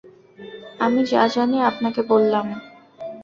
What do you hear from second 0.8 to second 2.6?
আমি যা জানি আপনাকে বললাম।